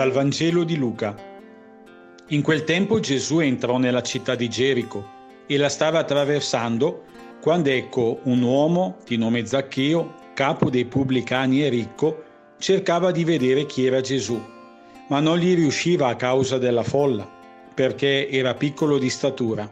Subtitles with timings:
[0.00, 1.14] Dal Vangelo di Luca.
[2.28, 5.06] In quel tempo Gesù entrò nella città di Gerico
[5.46, 7.02] e la stava attraversando
[7.38, 12.22] quando ecco un uomo di nome Zaccheo, capo dei pubblicani e ricco,
[12.56, 14.42] cercava di vedere chi era Gesù,
[15.08, 17.30] ma non gli riusciva a causa della folla,
[17.74, 19.70] perché era piccolo di statura.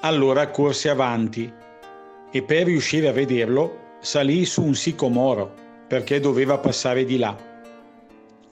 [0.00, 1.50] Allora corse avanti
[2.30, 5.54] e per riuscire a vederlo salì su un sicomoro,
[5.88, 7.48] perché doveva passare di là.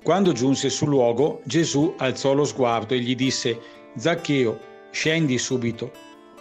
[0.03, 3.61] Quando giunse sul luogo, Gesù alzò lo sguardo e gli disse,
[3.97, 4.59] Zaccheo,
[4.91, 5.91] scendi subito,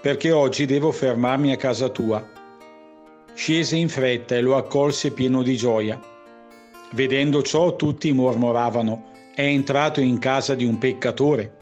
[0.01, 2.25] perché oggi devo fermarmi a casa tua.
[3.33, 5.99] Scese in fretta e lo accolse pieno di gioia.
[6.91, 11.55] Vedendo ciò tutti mormoravano, è entrato in casa di un peccatore.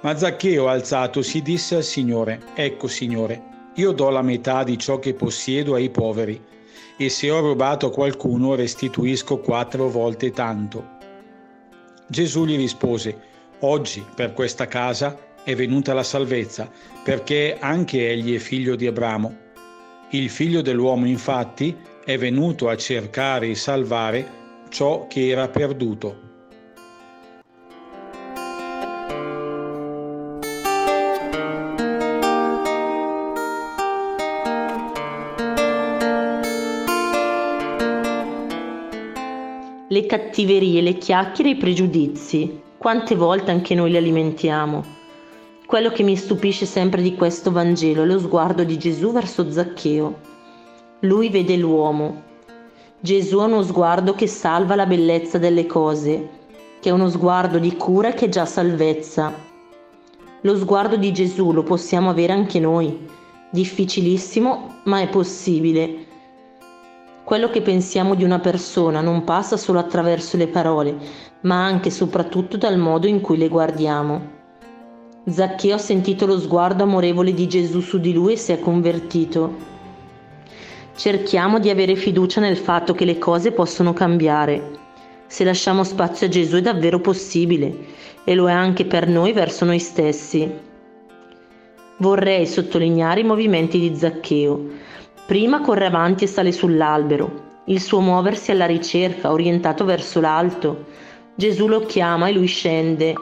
[0.00, 3.42] Ma Zaccheo alzatosi disse al Signore, Ecco Signore,
[3.74, 6.40] io do la metà di ciò che possiedo ai poveri,
[6.96, 10.96] e se ho rubato a qualcuno restituisco quattro volte tanto.
[12.08, 16.70] Gesù gli rispose, Oggi per questa casa è venuta la salvezza,
[17.02, 19.36] perché anche egli è figlio di Abramo.
[20.10, 24.26] Il figlio dell'uomo infatti è venuto a cercare e salvare
[24.68, 26.27] ciò che era perduto.
[39.98, 42.60] Le cattiverie, le chiacchiere e i pregiudizi.
[42.78, 44.84] Quante volte anche noi li alimentiamo.
[45.66, 50.20] Quello che mi stupisce sempre di questo Vangelo è lo sguardo di Gesù verso Zaccheo.
[51.00, 52.22] Lui vede l'uomo.
[53.00, 56.28] Gesù ha uno sguardo che salva la bellezza delle cose,
[56.78, 59.34] che è uno sguardo di cura che è già salvezza.
[60.42, 63.04] Lo sguardo di Gesù lo possiamo avere anche noi.
[63.50, 66.06] Difficilissimo, ma è possibile
[67.28, 70.96] quello che pensiamo di una persona non passa solo attraverso le parole,
[71.42, 74.30] ma anche e soprattutto dal modo in cui le guardiamo.
[75.26, 79.54] Zaccheo ha sentito lo sguardo amorevole di Gesù su di lui e si è convertito.
[80.96, 84.78] Cerchiamo di avere fiducia nel fatto che le cose possono cambiare.
[85.26, 87.76] Se lasciamo spazio a Gesù è davvero possibile
[88.24, 90.50] e lo è anche per noi verso noi stessi.
[91.98, 94.86] Vorrei sottolineare i movimenti di Zaccheo
[95.28, 100.86] Prima corre avanti e sale sull'albero, il suo muoversi alla ricerca, orientato verso l'alto.
[101.34, 103.14] Gesù lo chiama e lui scende.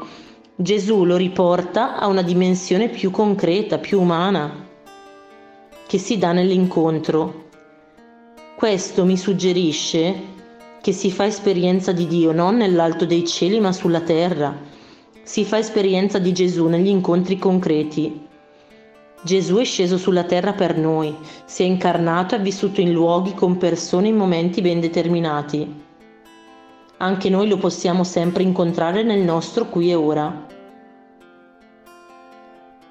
[0.54, 4.68] Gesù lo riporta a una dimensione più concreta, più umana,
[5.84, 7.48] che si dà nell'incontro.
[8.54, 10.14] Questo mi suggerisce
[10.80, 14.56] che si fa esperienza di Dio non nell'alto dei cieli ma sulla terra.
[15.24, 18.25] Si fa esperienza di Gesù negli incontri concreti.
[19.26, 21.12] Gesù è sceso sulla terra per noi,
[21.46, 25.82] si è incarnato e ha vissuto in luoghi con persone in momenti ben determinati.
[26.98, 30.46] Anche noi lo possiamo sempre incontrare nel nostro qui e ora.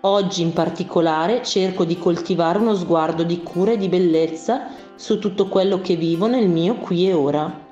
[0.02, 5.48] Oggi in particolare cerco di coltivare uno sguardo di cura e di bellezza su tutto
[5.48, 7.65] quello che vivo nel mio qui e ora.